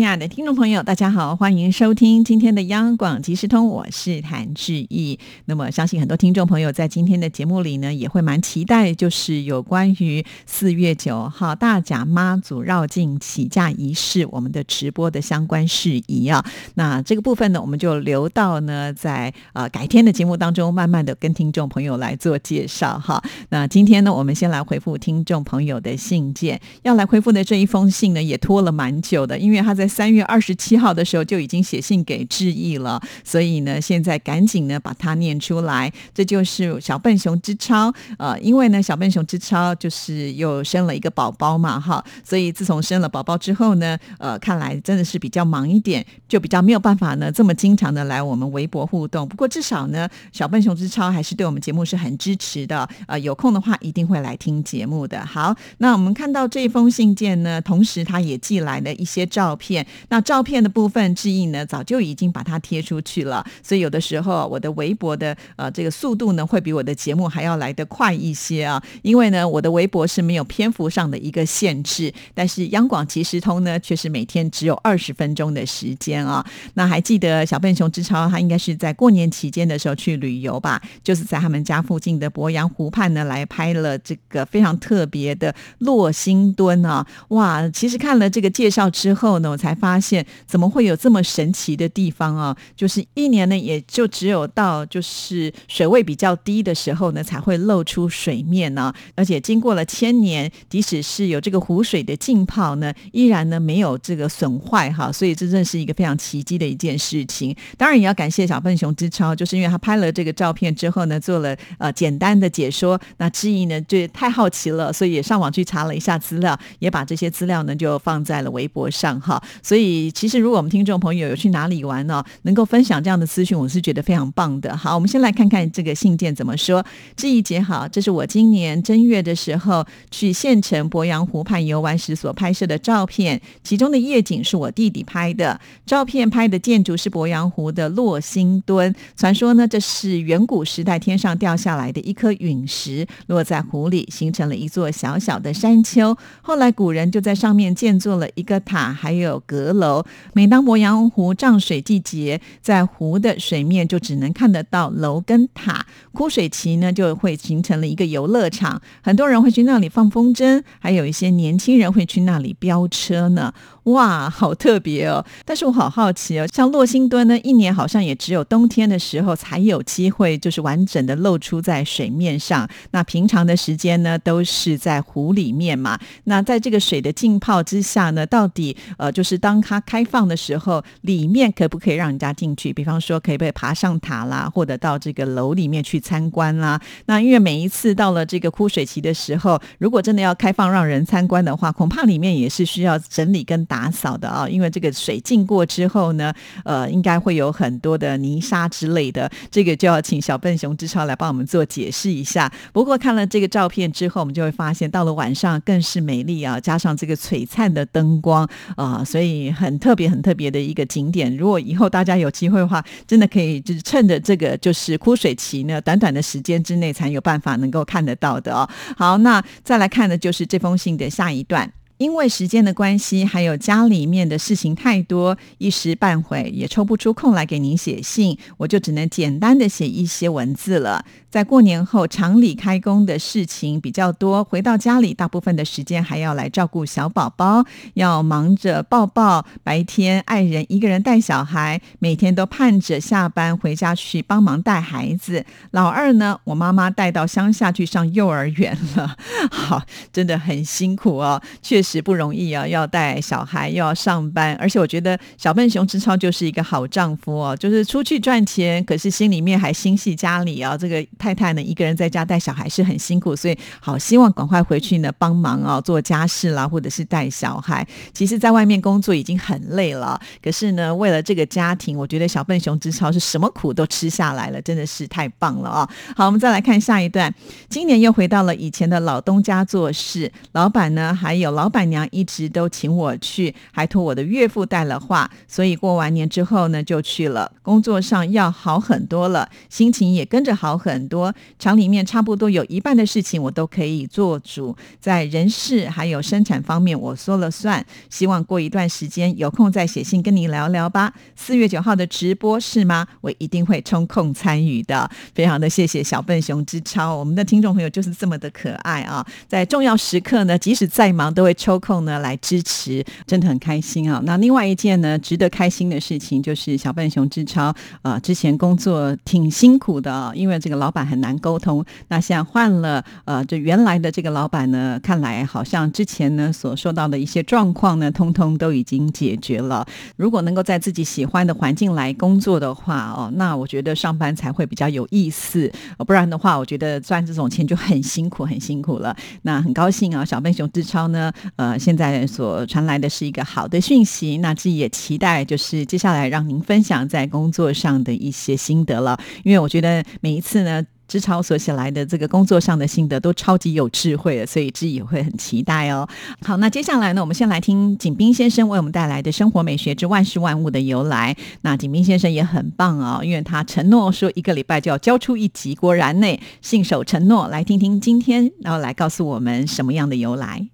[0.00, 5.18] 亲爱的听众朋友，大家好，欢迎收听今天的央广即时通，我是谭志毅。
[5.44, 16.42] 那么，相信很多听众朋友在今天的节目里呢，也会蛮期待，就是有关于四月九号大甲妈祖绕境起驾仪式，我们的直播的相关事宜啊。
[16.76, 23.22] 那这个部分呢，我们就留到呢，在呃改天的节目当中，慢慢的跟听众朋友来做介绍哈。
[23.50, 29.89] 那今天呢，我们先来回复听众朋友的信件，要来回复的这一封信呢，也拖了蛮久的，因为他在。
[29.90, 35.92] 三月二十七号的时候就已经写信给志毅了，所以呢，现在赶紧呢把它念出来。
[36.14, 49.28] 这就是小笨熊之超，呃，因为呢，小笨熊之超就是又生了一个宝宝嘛，哈，所以自从生了宝宝之后呢，呃，看来真的是比较忙一点，就比较没有办法呢这么经常的来我们微博互动。
[49.28, 55.24] 不过至少呢，小笨熊之超还是对我们节目是很支持的，呃，有空的话一定会来听节目的。
[55.26, 59.79] 好，那我们看到这封信件呢，同时他也寄来了一些照片。
[60.08, 76.44] 那照片的部分，志毅呢早就已经把它贴出去了，所以有的时候我的微博的呃这个速度呢，会比我的节目还要来得快一些啊，因为呢我的微博是没有篇幅上的一个限制，但是央广即时通呢却是每天只有二十分钟的时间啊。
[76.74, 89.70] 那还记得小笨熊之超，他应该是在过年期间的时候去旅游吧，就是在他们家附近的鄱阳湖畔呢来拍了这个非常特别的落星墩啊，哇，其实看了这个介绍之后呢，才。
[89.80, 92.54] 发现怎么会有这么神奇的地方啊？
[92.76, 98.92] 就是一年呢，也就只有到就是水位比较低的时候呢，才会露出水面呢。
[99.14, 105.10] 而且经过了千年，即使是有这个湖水的浸泡呢，依然呢没有这个损坏哈。
[105.10, 107.56] 所以这真是一个非常奇迹的一件事情。
[107.78, 113.00] 当然也要感谢小笨熊之超，就是因为他拍了这个照片之后呢，做了呃简单的解说。
[113.16, 119.42] 那之意呢就太好奇了，所以也上网去查了一下资料，也把这些资料呢就放在了微博上哈。
[119.62, 124.76] 所以，其实如果我们听众朋友有去哪里玩呢，能够分享这样的资讯，我是觉得非常棒的。
[124.76, 126.84] 好，我们先来看看这个信件怎么说。
[127.16, 135.60] 志毅姐好，这是我今年正月的时候去县城鄱阳湖畔游玩时所拍摄的照片，其中的夜景是我弟弟拍的。
[135.86, 146.16] 照片拍的建筑是鄱阳湖的落星墩，传说呢，这是远古时代天上掉下来的一颗陨石，落在湖里，形成了一座小小的山丘。
[146.42, 149.39] 后来古人就在上面建造了一个塔，还有。
[149.40, 155.86] 阁楼，每当鄱阳湖涨水季节，在湖的水面就只能看得到楼跟塔。
[156.12, 163.52] 枯水期呢，就会形成了一个游乐场，很多人会去那里放风筝，还有一些年轻人会去那里飙车呢。
[163.84, 165.24] 哇，好特别哦！
[165.44, 172.68] 但是我好好奇哦，像洛星墩呢，一年好像也只有冬天的时候才有机会，就是完整的露出在水面上。
[172.90, 175.98] 那平常的时间呢，都是在湖里面嘛。
[176.24, 182.72] 那在这个水的浸泡之下呢，到底呃，就是是当它开放的时候，里面可不可以让人家进去？
[182.72, 186.80] 比方说，可以被爬上塔啦，或者到这个楼里面去参观啦。
[187.06, 193.90] 那因为每一次到了这个枯水期的时候，如果真的要开放让人参观的话，恐怕里面也是需要整理跟打。
[193.90, 196.32] 扫的啊，因为这个水浸过之后呢，
[196.64, 202.50] 呃，应该会有很多的泥沙之类的，这个就要请小笨熊之超来帮我们做解释一下。
[202.72, 211.36] 不过看了这个照片之后，我们就会发现，到了晚上更是美丽啊，加上这个璀璨的灯光啊，所以所以很特别、很特别的一个景点。
[211.36, 218.66] 如果以后大家有机会的话，真的可以就是趁着这个就是枯水期呢，短短的时间之内才有办法能够看得到的哦。
[218.96, 221.70] 好，那再来看的就是这封信的下一段。
[221.98, 231.04] 因为时间的关系，还有家里面的事情太多，一时半会也抽不出空来给您写信，我就只能简单的写一些文字了。
[231.30, 239.46] 在过年后，厂里开工的事情比较多，回到家里，大部分的时间还要来照顾小宝宝，要忙着抱抱。
[239.62, 245.44] 白天爱人一个人带小孩，每天都盼着下班回家去帮忙带孩子。
[245.70, 249.16] 老二呢，我妈妈带到乡下去上幼儿园了，
[249.52, 252.00] 好，真的很辛苦哦，确实。
[252.00, 260.74] 不容易啊，要带小孩又要上班，而且我觉得小笨熊之超就是一个好丈夫哦，就是出去赚钱，可是心里面还心系家里啊。
[260.76, 267.86] 这个太太呢一个人在家带小孩是很辛苦，所以好希望赶快回去呢帮忙啊，做家事啦，或者是带小孩。
[268.14, 275.90] 其实，在外面工作已经很累了，可是呢，为了这个家庭，我觉得小笨熊之超是什么苦都吃下来了，真的是太棒了啊！
[276.16, 277.32] 好，我们再来看下一段。
[277.68, 287.52] 今年又回到了以前的老东家做事，老板呢还有老板娘一直都请我去，还托我的岳父带了话，所以过完年之后呢就去了。
[287.62, 291.34] 工作上要好很多了，心情也跟着好很多。
[291.58, 297.84] 厂里面差不多有一半的事情我都可以做主，在人事还有生产方面我说了算。
[298.08, 301.12] 希望过一段时间有空再写信跟你聊聊吧。
[301.34, 303.06] 四月九号的直播是吗？
[303.20, 305.10] 我一定会抽空参与的。
[305.34, 309.26] 非常的谢谢小笨熊之超，我们的听众朋友就是这么的可爱啊！
[309.48, 314.22] 在重要时刻呢，即使再忙都会抽空呢来支持，真的很开心啊！
[314.24, 321.84] 那另外一件呢，值得开心的事情就是小笨熊之超啊，之前工作挺辛苦的，因为这个老板很难沟通。
[322.08, 329.86] 那现在换了呃，就原来的这个老板呢，看来好像之前呢所受到的一些状况呢，通通都已经解决了。
[330.16, 335.70] 如果能够在自己喜欢的环境来工作的话哦，那我觉得上班才会比较有意思。
[336.06, 339.16] 不然的话，我觉得赚这种钱就很辛苦，很辛苦了。
[339.42, 344.38] 那很高兴啊，小笨熊志超呢，呃，现在所传来的是一个好的讯息。
[344.38, 349.18] 那自己也期待，就是接下来让您分享在工作上的一些心得了。
[349.44, 350.84] 因为我觉得每一次呢。
[351.10, 356.08] 志超所写来的这个工作上的心得都超级有智慧的，所以志也会很期待哦。
[356.46, 361.36] 好，那接下来呢，我们先来听景斌先生为我们带来的生活美学之万事万物的由来。
[361.62, 367.48] 那景斌先生也很棒哦，因为他承诺说一个礼拜就要交出一集，果然呢信守承诺。
[367.48, 370.68] 来听听今天，然后来告诉我们什么样的由来。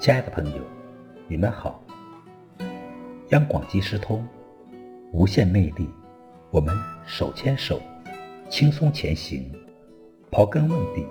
[0.00, 0.62] 亲爱的朋友，
[1.28, 1.78] 你们好。
[3.32, 4.26] 央广即时通，
[5.12, 5.86] 无限魅力。
[6.50, 6.74] 我们
[7.04, 7.78] 手牵手，
[8.48, 9.52] 轻松前行，
[10.30, 11.06] 刨根问底，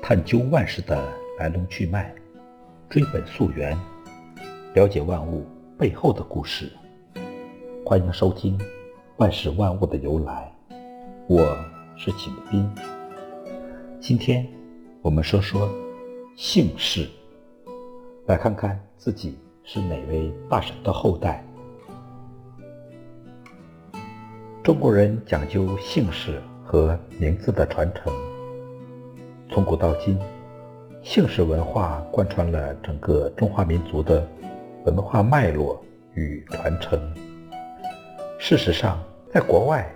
[0.00, 2.14] 探究万事的来龙去脉，
[2.88, 3.76] 追本溯源，
[4.74, 5.44] 了解万物
[5.76, 6.70] 背后的故事。
[7.84, 8.56] 欢迎收听
[9.16, 10.54] 《万事万物的由来》，
[11.26, 11.58] 我
[11.96, 12.70] 是景斌。
[13.98, 14.46] 今天
[15.02, 15.68] 我们说说
[16.36, 17.10] 姓氏。
[18.26, 21.44] 来看看自己是哪位大神的后代。
[24.62, 28.10] 中国人讲究姓氏和名字的传承，
[29.50, 30.18] 从古到今，
[31.02, 34.26] 姓氏文化贯穿了整个中华民族的
[34.86, 35.84] 文化脉络
[36.14, 36.98] 与传承。
[38.38, 38.98] 事实上，
[39.30, 39.86] 在国外，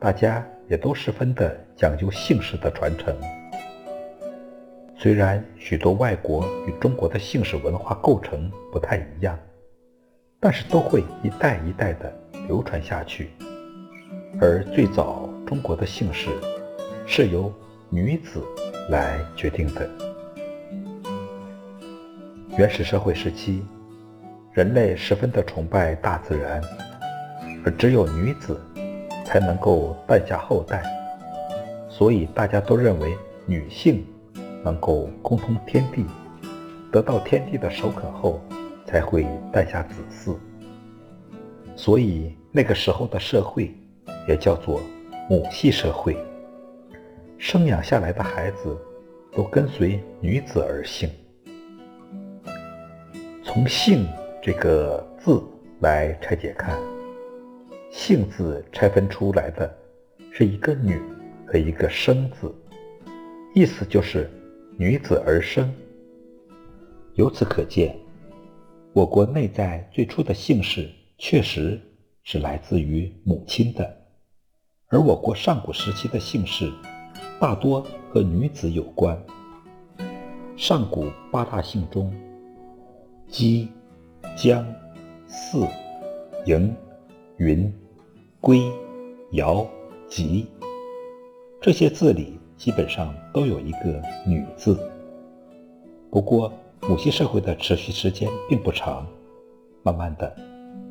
[0.00, 3.16] 大家也都十分的讲究姓氏的传承。
[4.98, 9.38] 虽然许多外国与中国的姓氏文化构成不太一样，
[10.40, 12.10] 但是都会一代一代的
[12.48, 13.30] 流传下去。
[14.40, 16.30] 而最早中国的姓氏
[17.06, 17.52] 是由
[17.90, 18.42] 女子
[18.88, 19.88] 来决定的。
[22.56, 23.62] 原始社会时期，
[24.52, 26.58] 人类十分的崇拜大自然，
[27.66, 28.58] 而只有女子
[29.26, 30.82] 才能够诞下后代，
[31.86, 33.14] 所以大家都认为
[33.44, 34.02] 女性。
[34.66, 36.04] 能够沟通天地，
[36.90, 38.40] 得到天地的首肯后，
[38.84, 40.34] 才会诞下子嗣。
[41.76, 43.72] 所以那个时候的社会
[44.26, 44.80] 也叫做
[45.30, 46.16] 母系社会，
[47.38, 48.76] 生养下来的孩子
[49.30, 51.08] 都跟随女子而姓。
[53.44, 54.04] 从“姓”
[54.42, 55.40] 这个字
[55.78, 56.76] 来拆解看
[57.88, 59.72] ，“姓”字拆分出来的
[60.32, 61.00] 是一个“女”
[61.46, 62.52] 和一个“生”字，
[63.54, 64.28] 意思就是。
[64.78, 65.72] 女子而生，
[67.14, 67.98] 由此可见，
[68.92, 71.80] 我国内在最初的姓氏确实
[72.24, 73.96] 是来自于母亲的，
[74.88, 76.70] 而我国上古时期的姓氏
[77.40, 79.18] 大多和女子有关。
[80.58, 82.12] 上古八大姓中，
[83.28, 83.70] 姬、
[84.36, 84.62] 姜、
[85.26, 85.66] 姒、
[86.44, 86.70] 嬴、
[87.38, 87.72] 云、
[88.42, 88.70] 归、
[89.32, 89.66] 尧、
[90.06, 90.46] 吉
[91.62, 92.38] 这些字里。
[92.56, 94.78] 基本上都有一个“女”字。
[96.10, 99.06] 不过，母系社会的持续时间并不长，
[99.82, 100.34] 慢慢的，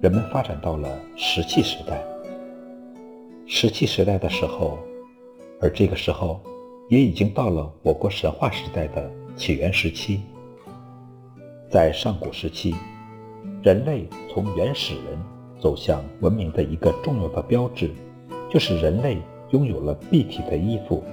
[0.02, 2.04] 人们发展到了石器时代。
[3.48, 4.78] 石器时代的时候，
[5.62, 6.40] 而这个时候
[6.90, 10.22] 也已经到了我国神话时代的起源时期。
[11.70, 12.76] 在上古时期，
[13.64, 15.20] 人类从原始人
[15.60, 17.92] 走向文明的一个重要的标志，
[18.50, 19.18] 就是人类
[19.52, 21.04] 拥有了蔽体的衣服。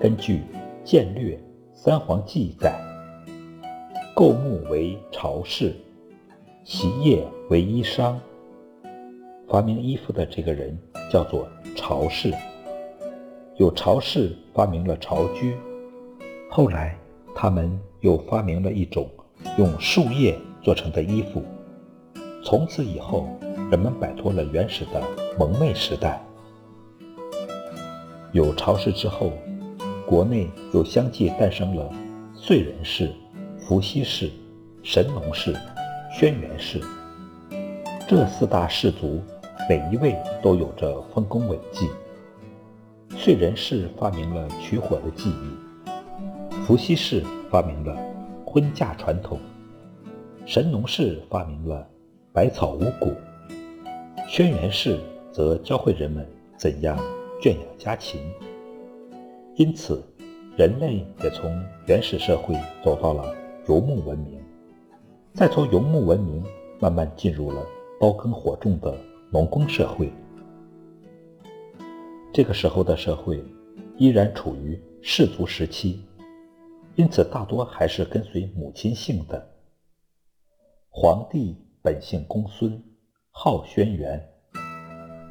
[0.00, 0.34] 根据
[0.84, 1.34] 《剑略·
[1.74, 2.72] 三皇》记载，
[4.14, 5.74] 构木为朝氏，
[6.64, 8.14] 其业为衣裳。
[9.48, 10.78] 发明衣服的这个人
[11.10, 12.32] 叫做朝氏。
[13.56, 15.56] 有朝氏发明了朝居，
[16.48, 16.96] 后来
[17.34, 19.10] 他们又发明了一种
[19.56, 21.42] 用树叶做成的衣服。
[22.44, 23.26] 从此以后，
[23.68, 25.02] 人们摆脱了原始的
[25.36, 26.22] 蒙昧时代。
[28.30, 29.32] 有朝氏之后，
[30.08, 31.92] 国内又相继诞生了
[32.34, 33.12] 燧人氏、
[33.58, 34.30] 伏羲氏、
[34.82, 35.54] 神农氏、
[36.10, 36.80] 轩辕氏。
[38.08, 39.20] 这四大氏族，
[39.68, 41.90] 每一位都有着丰功伟绩。
[43.10, 47.94] 燧人氏发明了取火的技艺，伏羲氏发明了
[48.46, 49.38] 婚嫁传统，
[50.46, 51.86] 神农氏发明了。
[52.32, 53.12] 百草五谷，
[54.26, 54.98] 轩辕氏
[55.30, 56.96] 则教会人们怎样
[57.42, 58.20] 圈养家禽。
[59.58, 60.00] 因此，
[60.56, 61.52] 人类也从
[61.88, 63.34] 原始社会走到了
[63.66, 64.40] 游牧文明，
[65.34, 66.44] 再从游牧文明
[66.78, 67.66] 慢慢进入了
[68.00, 68.96] 刀耕火种的
[69.32, 70.12] 农耕社会。
[72.32, 73.44] 这个时候的社会
[73.96, 76.04] 依然处于氏族时期，
[76.94, 79.44] 因此大多还是跟随母亲姓的
[80.88, 81.56] 皇帝。
[81.80, 82.80] 本姓公孙，
[83.30, 84.20] 号轩辕，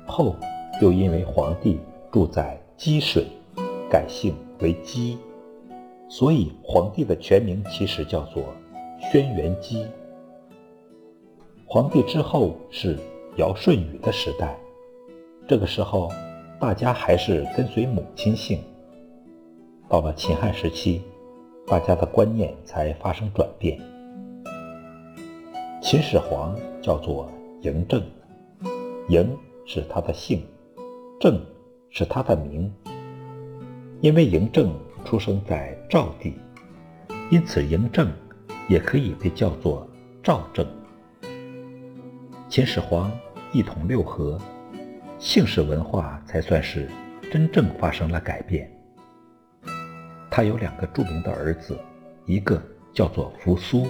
[0.07, 0.36] 后
[0.81, 1.79] 又因为皇帝
[2.12, 3.27] 住在积水，
[3.89, 5.17] 改姓为姬，
[6.10, 8.44] 所以皇帝的全名其实叫做
[9.00, 9.86] 轩辕姬。
[11.65, 12.98] 皇帝之后是
[13.38, 14.58] 尧舜禹的时代，
[15.48, 16.10] 这个时候
[16.60, 18.60] 大家还是跟随母亲姓。
[19.89, 21.01] 到了秦汉时期，
[21.65, 23.79] 大家的观念才发生转变。
[25.82, 27.29] 秦始皇叫做
[27.62, 28.01] 嬴政，
[29.08, 29.27] 嬴
[29.65, 30.44] 是他的姓，
[31.20, 31.39] 政
[31.89, 32.70] 是他的名。
[34.01, 34.74] 因为嬴政
[35.04, 36.38] 出生在赵地，
[37.30, 38.12] 因此嬴政
[38.68, 39.88] 也可以被叫做
[40.24, 40.66] 赵政。
[42.50, 43.12] 秦始皇
[43.51, 44.39] 一统六合，
[45.18, 46.89] 姓氏文化才算是
[47.32, 48.72] 真正发生了改变。
[50.30, 51.77] 他有两个著名的儿子，
[52.25, 52.62] 一个
[52.94, 53.88] 叫做扶苏，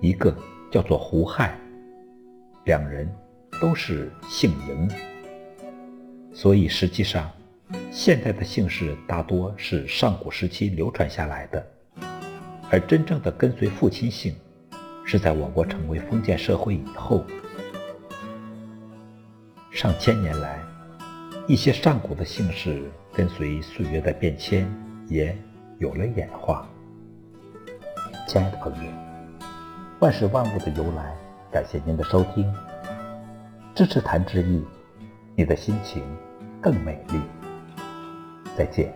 [0.00, 0.34] 一个。
[0.72, 1.58] 叫做胡亥，
[2.64, 3.12] 两人
[3.60, 4.88] 都是姓嬴，
[6.32, 7.28] 所以实际上，
[7.90, 11.66] 现代的姓氏大多是上古时期流传下来的，
[12.70, 14.34] 而真正的跟随父亲姓，
[15.04, 17.24] 是在我国成为封建社会以后。
[19.70, 20.60] 上千年来，
[21.46, 24.68] 一些上古的姓氏跟随岁月的变迁，
[25.08, 25.36] 也
[25.78, 26.68] 有了演化。
[28.26, 28.90] 亲爱的朋友。
[30.00, 31.14] 万事万物的由来，
[31.52, 32.50] 感谢您的收听，
[33.74, 34.64] 支持谭志毅，
[35.36, 36.02] 你的心情
[36.60, 37.20] 更美丽。
[38.56, 38.92] 再见。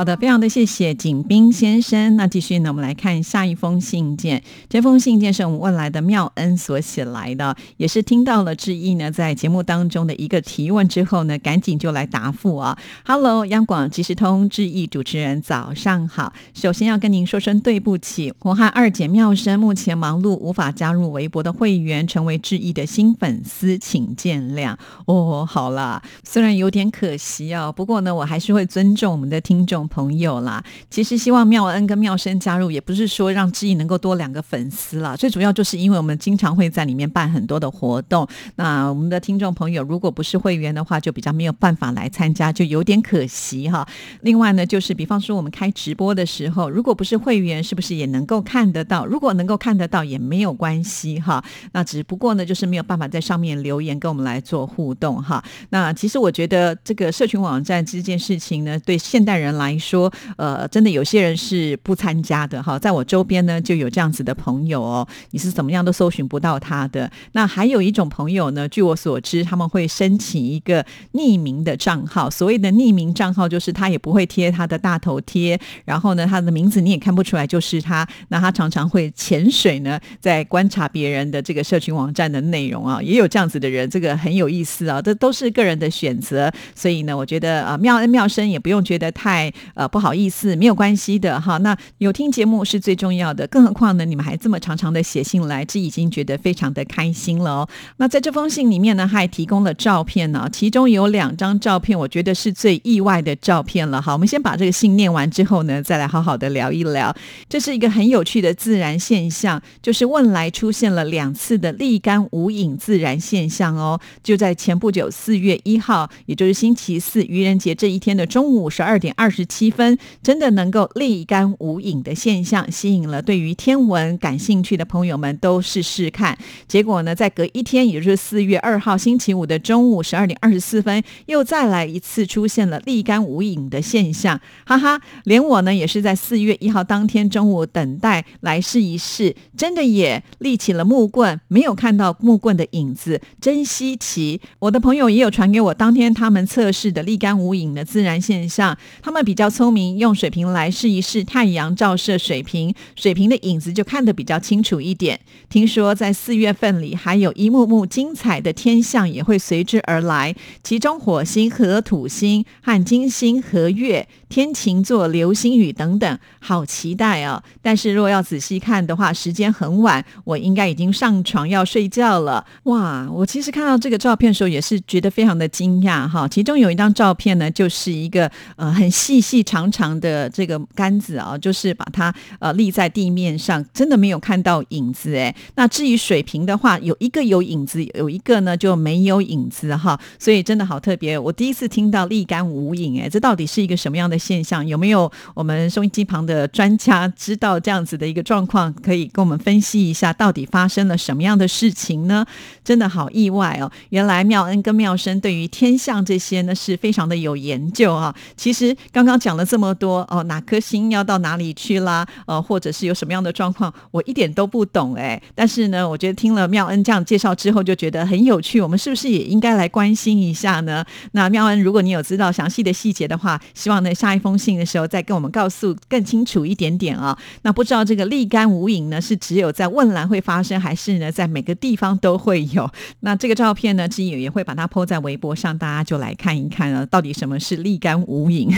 [0.00, 2.16] 好的，非常的谢谢景斌先生。
[2.16, 4.42] 那继续呢，我们来看下一封信件。
[4.66, 12.78] 这封信件是我们问来的妙恩所写来的，也是听到了志毅呢在节目当中的一个提问之后呢，赶紧就来答复啊。
[13.04, 16.32] Hello，央广即时通志毅主持人，早上好。
[16.54, 24.74] 首先要跟您说声对不起，我和二姐妙生目前忙碌，无法加入微博的会员，成为志毅的新粉丝，请见谅。
[25.04, 29.89] 哦，好了，虽然有点可惜啊，不过呢，我还是会尊重我们的听众。
[29.90, 38.26] 朋友啦，其实希望妙恩跟妙生加入，也不是说让志毅能够多两个粉丝啦，最主要就是因为我们经常会在里面办很多的活动。
[38.56, 43.86] 那我们的听众朋友如果不是会员的话，就比较没有办法来参加，就有点可惜哈。
[44.22, 49.04] 另外呢，就是比方说我们开直播的时候，如果不是会员，是不是也能够看得到？
[49.04, 51.44] 如果能够看得到也没有关系哈。
[51.72, 55.42] 那只不过呢，就是没有办法在上面留言跟我们来做互动哈。
[55.70, 67.10] 那其实我觉得这个社群网站这件事情呢，对现代人来，说呃，真的有些人是不参加的哈，在我周边呢就有这样子的朋友哦，你是怎么样都搜寻不到他的。
[67.32, 70.84] 那还有一种朋友呢，据我所知，他们会申请一个
[71.14, 72.28] 匿名的账号。
[72.28, 78.06] 所谓的匿名账号，就是他也不会贴他的大头贴，然后呢，他的名字你也看不出来就是他。
[78.28, 85.00] 那他常常会潜水呢，在观察别人的这个社群网站的内容啊，也有这样子的人，这个很有意思啊。
[85.00, 89.50] 这都是个人的选择，所以呢，我觉得啊，妙恩妙生也不用觉得太。
[89.74, 91.58] 呃不好意思，没有关系的哈。
[91.58, 97.68] 那有听节目是最重要的，更何况呢，你们还这么常常的写信来，这已经觉得非常的开心了哦。
[97.98, 104.00] 那在这封信里面呢，还提供了照片呢，其中有两张照片，我觉得是最意外的照片了。
[104.00, 107.14] 好，我们先把这个信念完之后呢，再来好好的聊一聊。
[107.48, 114.00] 这是一个很有趣的自然现象，就是汶来出现了两次的立竿无影自然现象哦。
[114.22, 126.38] 就在前不久四月一号，也就是星期四愚人节这一天的中午十二点二十七积分，真的能够立竿无影的现象，吸引了对于天文感兴趣的朋友们都试试看。
[126.66, 144.40] 结果呢，在隔一天，也就是四月二号星期五的中午十二点二十四分，又再来一次出现了立竿无影的现象，哈哈，连我呢也是在四月一号当天中午等待来试一试，真的也立起了木棍，没有看到木棍的影子，真稀奇。
[144.60, 155.18] 我的朋友也有传给我当天他们测试的立竿无影的自然现象，他们比较聪明，用水瓶来试一试，太阳照射水瓶，水瓶的影子就看得比较清楚一点。
[155.48, 164.06] 听说在四月份里，还有一幕幕精彩的天象也会随之而来，其中火星和土星和金星和月。
[164.28, 167.42] 天琴座、流星雨等等，好期待哦！
[167.60, 172.46] 但是如果要仔细看的话，时间很晚，我应该已经上床要睡觉了。
[172.62, 173.08] 哇！
[173.10, 176.28] 我其实看到这个照片的时候，也是觉得非常的惊讶哈。
[176.28, 185.34] 其中有一张照片呢，就是一个呃很细细长长的这个杆子啊，就是把它呃立在地面上，真的没有看到影子哎。
[185.54, 190.00] 那至于水平的话，有一个有影子，有一个呢就没有影子哈。
[190.18, 194.18] 所以真的好特别，我第一次听到立竿无影哎，这到底是一个什么样的？
[194.18, 202.26] 现象有没有我们收音机旁的专家知道这样子的一个状况，可以跟我们分析一下，到底发生了什么样的事情呢？
[202.64, 203.70] 真的好意外哦！
[203.90, 208.14] 原来妙恩跟妙生对于天象这些呢是非常的有研究啊。
[208.36, 212.06] 其实刚刚讲了这么多哦，哪颗星要到哪里去啦？
[212.26, 215.20] 呃，或者是有什么样的状况，我一点都不懂哎。
[215.34, 218.60] 但是呢，我觉得听了妙恩这样介绍之后，就觉得很有趣。
[218.60, 220.84] 我们是不是也应该来关心一下呢？
[221.12, 224.10] 那妙恩，如果你有知道详细的细节的话，希望呢下。
[224.10, 227.16] 一封信的时候，再跟我们告诉更清楚一点点啊。
[227.42, 232.68] 那不知道这个立竿无影呢，是只有在汶兰会发生，还是呢在每个地方都会有？
[233.00, 238.52] 那这个照片呢，志宇也会把它抛在微博上，大家就来看一看啊，到底什么是立竿无影？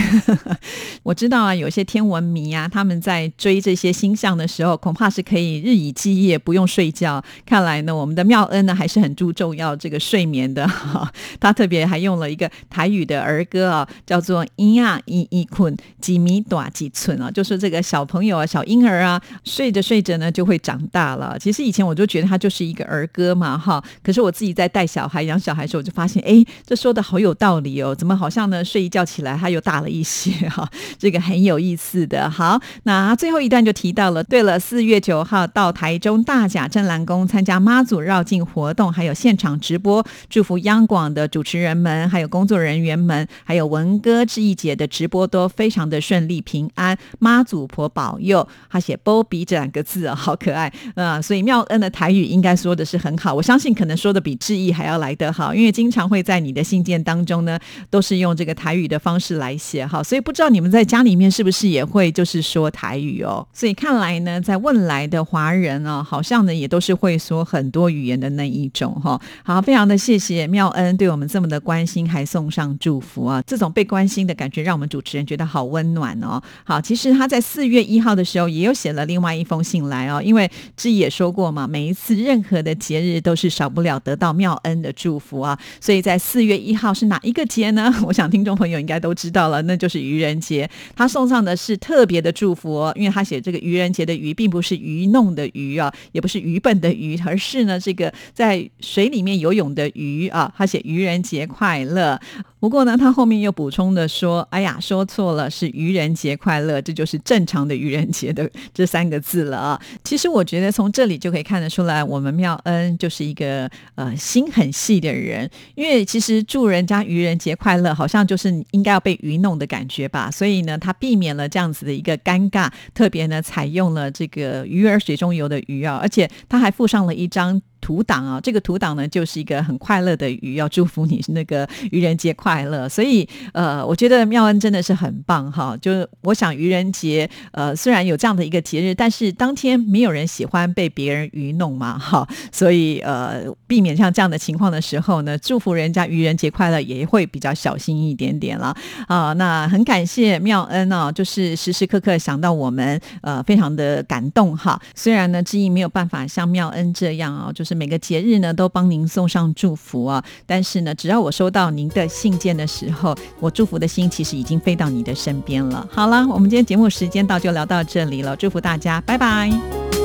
[1.02, 7.22] 我知道啊，有些天文迷啊，他们在追这些星象的时候，恐怕是可以日以继夜不用睡觉。
[7.46, 10.68] 看来呢，我们的妙恩呢，还是很注重要这个睡眠的。
[11.38, 15.46] 他特别还用了一个台语的儿歌啊，叫做“咿呀咿咿”。
[15.52, 21.36] 困几米短几寸啊，就是这个小朋友啊，小婴儿啊，睡着睡着呢就会长大了。
[21.38, 23.82] 其实以前我就觉得它就是一个儿歌嘛，哈。
[24.02, 27.94] 可是我自己在带小孩、养小孩的时候，我就发现，哎，这说的好有道理哦。
[27.94, 28.64] 怎么好像呢？
[28.64, 30.68] 睡一觉起来，他又大了一些哈。
[30.98, 32.28] 这个很有意思的。
[32.30, 34.22] 好，那最后一段就提到了。
[34.22, 45.22] 对了，四月九号到台中大甲镇澜宫参加妈祖绕境活动，还有现场直播，祝福央广的主持人们、还有工作人员们，还有文哥志毅姐的直播。
[45.32, 48.46] 都非常的顺利平安，妈祖婆保佑。
[48.68, 51.22] 他写波比这两个字啊，好可爱啊！
[51.22, 60.02] 所以妙恩的台语应该说的是很好，我相信可能说的比志毅还要来得好，因为经常会在你的信件当中呢，都是用这个台语的方式来写哈。
[60.02, 63.46] 所以不不知道你们在家里面是不是也会就是说台语哦？
[63.52, 69.20] 所以看来呢，在问来的华人啊，好像呢也都是会说很多语言的那一种哈。
[69.42, 73.42] 好，非常的谢谢妙恩对我们这么的关心，还送上祝福啊！
[73.46, 75.26] 这种被关心的感觉，让我们主持人。
[75.26, 76.42] 觉得好温暖哦。
[76.64, 80.22] 好，其实他在四月一号的时候也有写了另外一封信来哦。
[80.22, 85.58] 因为志毅也说过嘛，每一次任何的节日都是少不了得到妙恩的祝福啊。
[85.78, 87.92] 所以在四月一号是哪一个节呢？
[88.06, 90.68] 我想听众朋友应该都知道了，那就是愚愚人节。
[90.94, 100.52] 他送上的是特别的祝福哦，因为他写这个愚人节的愚，并不是愚弄的愚啊，也不是愚笨的愚，而是呢这个在水里面游泳的鱼啊。
[100.56, 102.20] 他写愚人节快乐。
[102.60, 120.30] 不过呢，他后面又补充的说：“哎呀，说错了，是愚人节快乐，这就是正常的愚人节的这三个字了啊。”其实我觉得从这里就可以看得出来，我们妙恩就是一个呃心很细的人，因为其实祝人家愚人节快乐，好像就是应该要被愚弄的感觉吧。
[120.30, 127.60] 所以呢，他避免了这样子的一个尴尬，特别呢采用了这个鱼儿水中游的鱼啊，而且他还附上了一张。
[127.82, 132.88] 图档啊，这个图档呢就是一个很快乐的鱼，要祝福你那个愚人节快乐。
[132.88, 135.76] 所以呃，我觉得妙恩真的是很棒哈。
[135.82, 142.26] 就是我想愚人节呃虽然有这样的一个节日，但是当天没有人喜欢被别人愚弄嘛哈。
[142.52, 148.72] 所以呃，避免像这样的情况的时候呢，祝福人家愚人节快乐也会比较小心一点点了
[149.08, 149.32] 啊。
[149.32, 154.80] 那很感谢妙恩啊，就是时时刻刻想到我们呃，非常的感动哈。
[154.94, 165.86] 虽然呢，志毅没有办法像妙恩这样啊，就是每个节日呢都帮您送上祝福啊，但是呢，只要我收到您的信件的时候，我祝福的心其实已经飞到你的身边了。
[165.90, 170.01] 好了，我们今天节目时间到，就聊到这里了，祝福大家，拜拜。